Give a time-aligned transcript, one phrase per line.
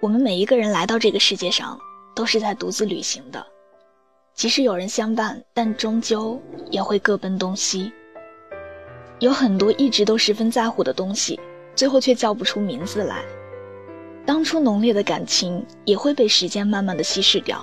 [0.00, 1.78] 我们每一个人来到这个世界上，
[2.14, 3.46] 都是在独自旅行的。
[4.34, 6.40] 即使有人相伴，但终究
[6.70, 7.92] 也会各奔东西。
[9.18, 11.38] 有很多一直都十分在乎的东西，
[11.74, 13.22] 最后却叫不出名字来。
[14.24, 17.62] 当初浓烈的感情，也会被时间慢慢的稀释掉。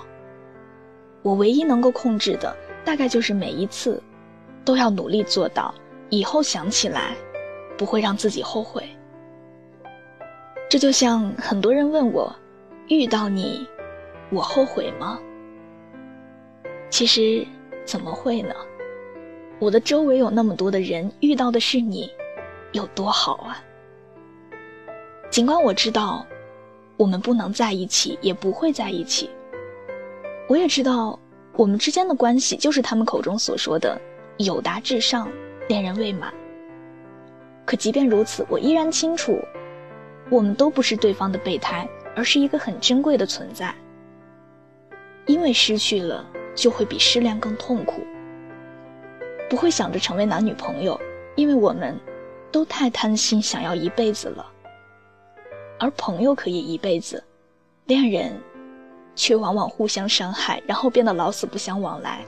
[1.23, 3.99] 我唯一能够控制的，大概就是每一次，
[4.63, 5.73] 都要努力做到，
[6.11, 7.15] 以后想起来，
[7.75, 8.87] 不会让自己后悔。
[10.69, 12.35] 这就像很多人问我，
[12.89, 13.65] 遇到你，
[14.29, 15.17] 我后悔吗？
[16.89, 17.47] 其实
[17.85, 18.53] 怎么会呢？
[19.59, 22.11] 我的周围有那么多的人，遇到的是你，
[22.73, 23.63] 有多好啊！
[25.29, 26.27] 尽管我知道，
[26.97, 29.29] 我们不能在一起，也不会在一起。
[30.49, 31.17] 我也知道，
[31.53, 33.97] 我们之间的关系就是他们口中所说的
[34.39, 35.29] “友达至上，
[35.69, 36.33] 恋人未满”。
[37.65, 39.39] 可即便如此，我依然清楚。
[40.29, 43.73] 我们都不是对方的备胎，而是一个很珍贵的存在。
[45.25, 48.01] 因为失去了，就会比失恋更痛苦。
[49.49, 50.99] 不会想着成为男女朋友，
[51.35, 51.97] 因为我们，
[52.51, 54.45] 都太贪心，想要一辈子了。
[55.79, 57.23] 而朋友可以一辈子，
[57.85, 58.33] 恋人，
[59.15, 62.25] 却往往互相伤害，然后变得老死不相往来。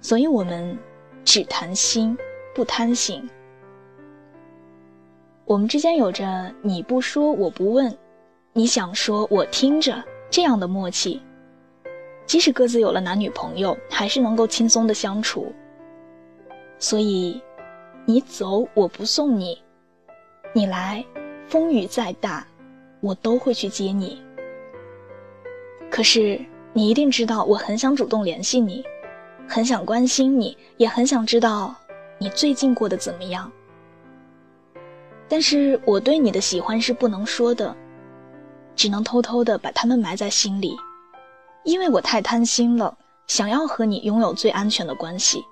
[0.00, 0.78] 所以我们，
[1.24, 2.16] 只谈心，
[2.54, 3.28] 不贪心。
[5.50, 7.92] 我们之间有着你不说我不问，
[8.52, 11.20] 你想说我听着这样的默契。
[12.24, 15.52] 即使各自有了男女朋友，还是能够轻松的相处。
[16.78, 17.42] 所以，
[18.06, 19.60] 你走我不送你，
[20.52, 21.04] 你来，
[21.48, 22.46] 风雨再大，
[23.00, 24.22] 我都会去接你。
[25.90, 26.40] 可是
[26.72, 28.84] 你一定知道，我很想主动联系你，
[29.48, 31.74] 很想关心你，也很想知道
[32.18, 33.50] 你最近过得怎么样。
[35.30, 37.74] 但是我对你的喜欢是不能说的，
[38.74, 40.76] 只能偷偷的把它们埋在心里，
[41.64, 45.44] 因为我太贪心了，想要和你拥有最安全的关系，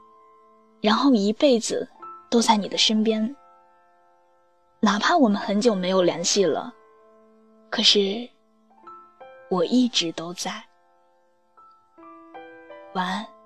[0.81, 1.89] 然后一辈子
[2.29, 3.37] 都在你的身边。
[4.81, 6.75] 哪怕我们很久没有联系了，
[7.71, 8.29] 可是
[9.49, 10.53] 我一直都在。
[12.95, 13.38] 晚安。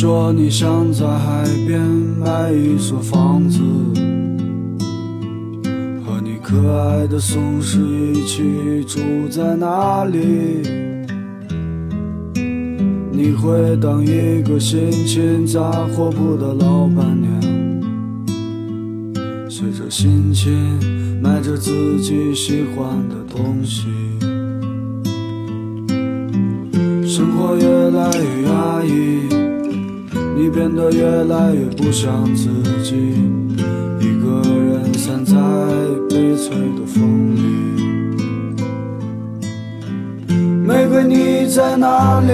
[0.00, 3.60] 说你想在海边买一所房子，
[6.02, 7.78] 和你可爱的松狮
[8.14, 10.62] 一起住在那里。
[13.12, 17.30] 你会当一个心情杂货铺的老板娘，
[19.50, 20.80] 随着心情
[21.20, 23.84] 买着自己喜欢的东西。
[27.06, 29.19] 生活越来越压抑。
[30.42, 32.48] 你变得越来越不像自
[32.82, 32.96] 己，
[34.00, 35.36] 一个人散在
[36.08, 37.42] 悲催的风里。
[40.66, 42.32] 玫瑰，你在哪里？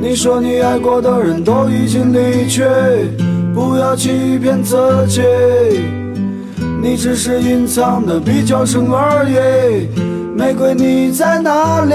[0.00, 2.64] 你说你爱过的人都已经离去，
[3.54, 5.22] 不要欺骗自己，
[6.82, 9.86] 你只是隐藏的比较深而已。
[10.36, 11.94] 玫瑰，你在哪里？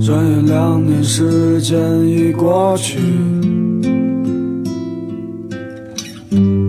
[0.00, 2.98] 转眼两年时间已过去，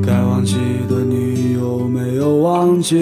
[0.03, 0.55] 该忘记
[0.89, 2.97] 的你有没有忘记？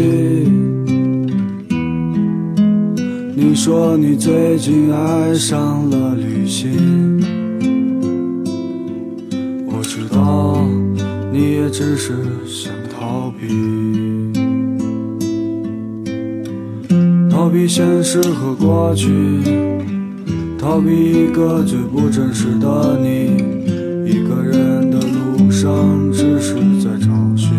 [3.36, 6.70] 你说你最近爱上了旅行，
[9.66, 10.66] 我知道，
[11.34, 12.14] 你也只是
[12.46, 12.72] 想
[17.50, 19.10] 逃避现实和过去，
[20.60, 23.44] 逃避一个最不真实的你。
[24.06, 25.74] 一个人的路上，
[26.14, 27.50] 只是在找寻。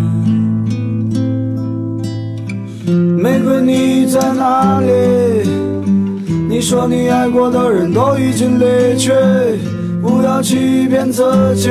[3.21, 4.87] 玫瑰，你在哪里？
[6.49, 9.11] 你说你爱过的人都已经离去。
[10.01, 11.25] 不要欺骗自
[11.57, 11.69] 己，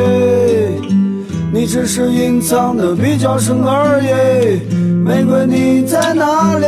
[1.54, 4.60] 你只是隐藏的比较深而已。
[5.06, 6.68] 玫瑰你在哪里？